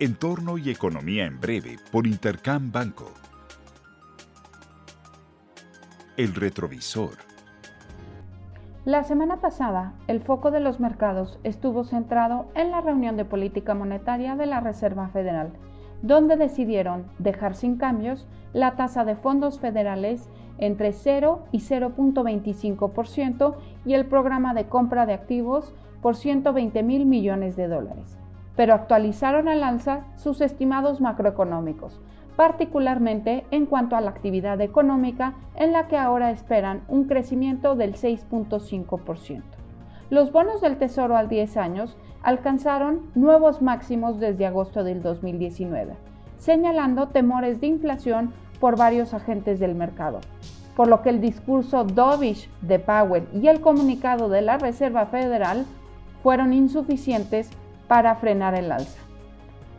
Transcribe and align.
Entorno 0.00 0.58
y 0.58 0.70
Economía 0.70 1.26
en 1.26 1.40
Breve 1.40 1.76
por 1.90 2.06
Intercam 2.06 2.70
Banco. 2.70 3.10
El 6.16 6.36
retrovisor. 6.36 7.14
La 8.84 9.02
semana 9.02 9.40
pasada, 9.40 9.94
el 10.06 10.20
foco 10.20 10.52
de 10.52 10.60
los 10.60 10.78
mercados 10.78 11.40
estuvo 11.42 11.82
centrado 11.82 12.46
en 12.54 12.70
la 12.70 12.80
reunión 12.80 13.16
de 13.16 13.24
política 13.24 13.74
monetaria 13.74 14.36
de 14.36 14.46
la 14.46 14.60
Reserva 14.60 15.08
Federal, 15.08 15.50
donde 16.02 16.36
decidieron 16.36 17.06
dejar 17.18 17.56
sin 17.56 17.76
cambios 17.76 18.28
la 18.52 18.76
tasa 18.76 19.04
de 19.04 19.16
fondos 19.16 19.58
federales 19.58 20.30
entre 20.58 20.92
0 20.92 21.44
y 21.50 21.58
0.25% 21.58 23.56
y 23.84 23.94
el 23.94 24.06
programa 24.06 24.54
de 24.54 24.68
compra 24.68 25.06
de 25.06 25.14
activos 25.14 25.74
por 26.00 26.14
120 26.14 26.84
mil 26.84 27.04
millones 27.04 27.56
de 27.56 27.66
dólares 27.66 28.16
pero 28.58 28.74
actualizaron 28.74 29.46
al 29.46 29.62
alza 29.62 30.00
sus 30.16 30.40
estimados 30.40 31.00
macroeconómicos, 31.00 32.00
particularmente 32.34 33.46
en 33.52 33.66
cuanto 33.66 33.94
a 33.94 34.00
la 34.00 34.10
actividad 34.10 34.60
económica 34.60 35.34
en 35.54 35.72
la 35.72 35.86
que 35.86 35.96
ahora 35.96 36.32
esperan 36.32 36.82
un 36.88 37.04
crecimiento 37.04 37.76
del 37.76 37.94
6.5%. 37.94 39.42
Los 40.10 40.32
bonos 40.32 40.60
del 40.60 40.76
Tesoro 40.76 41.16
al 41.16 41.28
10 41.28 41.56
años 41.56 41.96
alcanzaron 42.24 43.02
nuevos 43.14 43.62
máximos 43.62 44.18
desde 44.18 44.46
agosto 44.46 44.82
del 44.82 45.02
2019, 45.02 45.94
señalando 46.36 47.10
temores 47.10 47.60
de 47.60 47.68
inflación 47.68 48.32
por 48.58 48.76
varios 48.76 49.14
agentes 49.14 49.60
del 49.60 49.76
mercado, 49.76 50.18
por 50.74 50.88
lo 50.88 51.02
que 51.02 51.10
el 51.10 51.20
discurso 51.20 51.84
dovish 51.84 52.50
de 52.62 52.80
Powell 52.80 53.28
y 53.32 53.46
el 53.46 53.60
comunicado 53.60 54.28
de 54.28 54.42
la 54.42 54.58
Reserva 54.58 55.06
Federal 55.06 55.64
fueron 56.24 56.52
insuficientes 56.52 57.52
para 57.88 58.14
frenar 58.16 58.54
el 58.54 58.70
alza. 58.70 59.00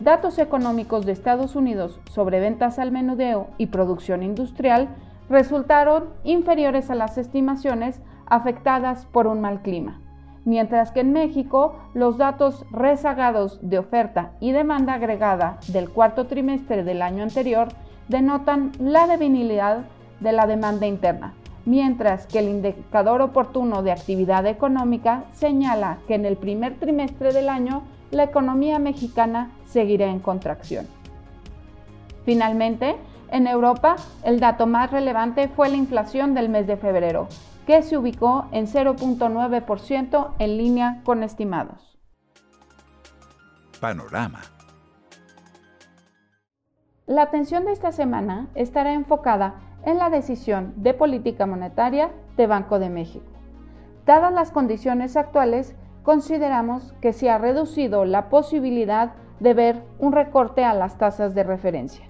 Datos 0.00 0.38
económicos 0.38 1.06
de 1.06 1.12
Estados 1.12 1.56
Unidos 1.56 2.00
sobre 2.10 2.40
ventas 2.40 2.78
al 2.78 2.92
menudeo 2.92 3.48
y 3.58 3.66
producción 3.66 4.22
industrial 4.22 4.88
resultaron 5.28 6.10
inferiores 6.24 6.90
a 6.90 6.94
las 6.94 7.16
estimaciones 7.16 8.00
afectadas 8.26 9.06
por 9.06 9.26
un 9.26 9.40
mal 9.40 9.62
clima, 9.62 10.00
mientras 10.44 10.90
que 10.90 11.00
en 11.00 11.12
México 11.12 11.76
los 11.94 12.18
datos 12.18 12.66
rezagados 12.70 13.58
de 13.62 13.78
oferta 13.78 14.32
y 14.40 14.52
demanda 14.52 14.94
agregada 14.94 15.58
del 15.68 15.90
cuarto 15.90 16.26
trimestre 16.26 16.84
del 16.84 17.00
año 17.00 17.22
anterior 17.22 17.68
denotan 18.08 18.72
la 18.78 19.06
debilidad 19.06 19.84
de 20.20 20.32
la 20.32 20.46
demanda 20.46 20.86
interna, 20.86 21.34
mientras 21.64 22.26
que 22.26 22.40
el 22.40 22.48
indicador 22.48 23.22
oportuno 23.22 23.82
de 23.82 23.92
actividad 23.92 24.46
económica 24.46 25.24
señala 25.32 25.98
que 26.06 26.14
en 26.14 26.26
el 26.26 26.36
primer 26.36 26.78
trimestre 26.78 27.32
del 27.32 27.48
año 27.48 27.82
la 28.14 28.24
economía 28.24 28.78
mexicana 28.78 29.50
seguirá 29.66 30.06
en 30.06 30.20
contracción. 30.20 30.86
Finalmente, 32.24 32.96
en 33.30 33.46
Europa, 33.46 33.96
el 34.22 34.40
dato 34.40 34.66
más 34.66 34.90
relevante 34.90 35.48
fue 35.48 35.68
la 35.68 35.76
inflación 35.76 36.34
del 36.34 36.48
mes 36.48 36.66
de 36.66 36.76
febrero, 36.76 37.28
que 37.66 37.82
se 37.82 37.96
ubicó 37.96 38.46
en 38.52 38.66
0.9% 38.66 40.30
en 40.38 40.56
línea 40.56 41.00
con 41.04 41.22
estimados. 41.22 41.98
Panorama. 43.80 44.40
La 47.06 47.22
atención 47.22 47.64
de 47.66 47.72
esta 47.72 47.92
semana 47.92 48.48
estará 48.54 48.94
enfocada 48.94 49.56
en 49.84 49.98
la 49.98 50.08
decisión 50.08 50.72
de 50.76 50.94
política 50.94 51.44
monetaria 51.44 52.10
de 52.36 52.46
Banco 52.46 52.78
de 52.78 52.88
México. 52.88 53.26
Dadas 54.06 54.32
las 54.32 54.50
condiciones 54.50 55.16
actuales, 55.16 55.74
consideramos 56.04 56.92
que 57.00 57.12
se 57.12 57.30
ha 57.30 57.38
reducido 57.38 58.04
la 58.04 58.28
posibilidad 58.28 59.14
de 59.40 59.54
ver 59.54 59.82
un 59.98 60.12
recorte 60.12 60.62
a 60.62 60.74
las 60.74 60.96
tasas 60.98 61.34
de 61.34 61.42
referencia. 61.42 62.04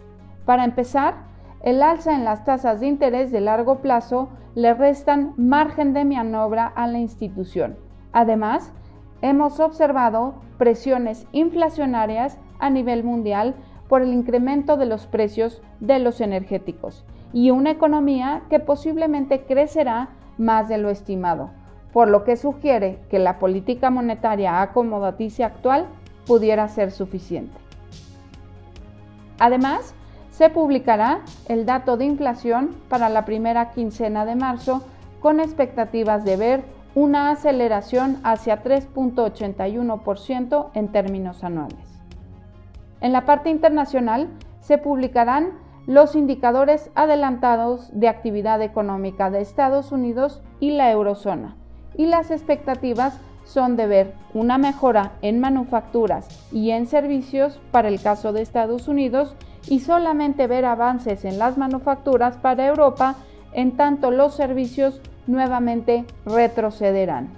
Para 0.44 0.64
empezar, 0.64 1.14
el 1.62 1.82
alza 1.82 2.14
en 2.14 2.24
las 2.24 2.44
tasas 2.44 2.80
de 2.80 2.88
interés 2.88 3.32
de 3.32 3.40
largo 3.40 3.78
plazo 3.80 4.28
le 4.54 4.74
restan 4.74 5.32
margen 5.36 5.94
de 5.94 6.04
maniobra 6.04 6.66
a 6.66 6.86
la 6.86 6.98
institución. 6.98 7.78
Además, 8.12 8.72
hemos 9.22 9.58
observado 9.60 10.34
presiones 10.58 11.26
inflacionarias 11.32 12.38
a 12.58 12.70
nivel 12.70 13.04
mundial 13.04 13.54
por 13.88 14.02
el 14.02 14.12
incremento 14.12 14.76
de 14.76 14.86
los 14.86 15.06
precios 15.06 15.62
de 15.80 16.00
los 16.00 16.20
energéticos 16.20 17.04
y 17.32 17.50
una 17.50 17.70
economía 17.70 18.42
que 18.50 18.60
posiblemente 18.60 19.44
crecerá 19.44 20.10
más 20.36 20.68
de 20.68 20.78
lo 20.78 20.90
estimado 20.90 21.50
por 21.94 22.08
lo 22.08 22.24
que 22.24 22.36
sugiere 22.36 22.98
que 23.08 23.20
la 23.20 23.38
política 23.38 23.88
monetaria 23.88 24.60
acomodaticia 24.60 25.46
actual 25.46 25.86
pudiera 26.26 26.66
ser 26.66 26.90
suficiente. 26.90 27.56
Además, 29.38 29.94
se 30.30 30.50
publicará 30.50 31.20
el 31.46 31.66
dato 31.66 31.96
de 31.96 32.06
inflación 32.06 32.74
para 32.88 33.08
la 33.08 33.24
primera 33.24 33.70
quincena 33.70 34.26
de 34.26 34.34
marzo 34.34 34.82
con 35.20 35.38
expectativas 35.38 36.24
de 36.24 36.36
ver 36.36 36.64
una 36.96 37.30
aceleración 37.30 38.18
hacia 38.24 38.64
3.81% 38.64 40.70
en 40.74 40.88
términos 40.88 41.44
anuales. 41.44 42.02
En 43.00 43.12
la 43.12 43.24
parte 43.24 43.50
internacional 43.50 44.30
se 44.58 44.78
publicarán 44.78 45.52
los 45.86 46.16
indicadores 46.16 46.90
adelantados 46.96 47.88
de 47.92 48.08
actividad 48.08 48.62
económica 48.62 49.30
de 49.30 49.42
Estados 49.42 49.92
Unidos 49.92 50.42
y 50.58 50.72
la 50.72 50.90
eurozona, 50.90 51.56
y 51.96 52.06
las 52.06 52.30
expectativas 52.30 53.18
son 53.44 53.76
de 53.76 53.86
ver 53.86 54.14
una 54.32 54.58
mejora 54.58 55.12
en 55.22 55.40
manufacturas 55.40 56.28
y 56.50 56.70
en 56.70 56.86
servicios 56.86 57.60
para 57.70 57.88
el 57.88 58.00
caso 58.00 58.32
de 58.32 58.42
Estados 58.42 58.88
Unidos 58.88 59.34
y 59.68 59.80
solamente 59.80 60.46
ver 60.46 60.64
avances 60.64 61.24
en 61.24 61.38
las 61.38 61.56
manufacturas 61.56 62.36
para 62.36 62.66
Europa, 62.66 63.16
en 63.52 63.76
tanto 63.76 64.10
los 64.10 64.34
servicios 64.34 65.00
nuevamente 65.26 66.04
retrocederán. 66.26 67.28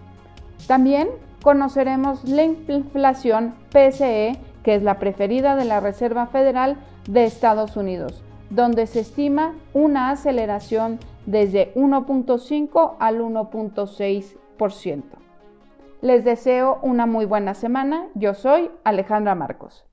También 0.67 1.09
conoceremos 1.43 2.25
la 2.25 2.45
inflación 2.45 3.55
PCE, 3.71 4.39
que 4.65 4.75
es 4.75 4.83
la 4.83 4.99
preferida 4.99 5.55
de 5.55 5.65
la 5.65 5.81
Reserva 5.81 6.27
Federal 6.27 6.77
de 7.09 7.25
Estados 7.25 7.77
Unidos, 7.77 8.23
donde 8.51 8.87
se 8.87 9.01
estima 9.01 9.55
una 9.73 10.11
aceleración 10.11 10.99
desde 11.27 11.73
1.5 11.75 12.95
al 12.99 13.21
1.6 13.21 14.37
les 16.03 16.25
deseo 16.25 16.79
una 16.83 17.07
muy 17.07 17.25
buena 17.25 17.55
semana. 17.55 18.09
Yo 18.15 18.35
soy 18.35 18.71
Alejandra 18.85 19.35
Marcos. 19.35 19.87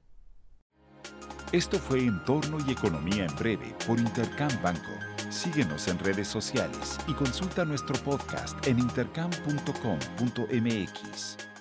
Esto 1.51 1.77
fue 1.77 1.99
Entorno 1.99 2.57
y 2.67 2.71
Economía 2.71 3.25
en 3.25 3.35
Breve 3.35 3.75
por 3.87 3.99
Intercam 3.99 4.49
Banco. 4.63 4.91
Síguenos 5.29 5.87
en 5.87 5.99
redes 5.99 6.27
sociales 6.27 6.97
y 7.07 7.13
consulta 7.13 7.63
nuestro 7.63 7.95
podcast 8.03 8.67
en 8.67 8.79
intercam.com.mx. 8.79 11.52